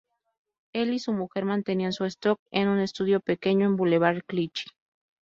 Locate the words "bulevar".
3.75-4.23